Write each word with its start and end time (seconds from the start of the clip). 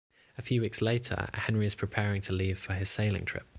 A 0.35 0.41
few 0.41 0.61
weeks 0.61 0.81
later, 0.81 1.29
Henry 1.35 1.67
is 1.67 1.75
preparing 1.75 2.21
to 2.23 2.33
leave 2.33 2.57
for 2.57 2.73
his 2.73 2.89
sailing 2.89 3.23
trip. 3.25 3.45